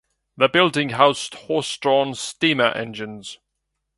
[0.35, 3.37] The building housed horse drawn steamer engines.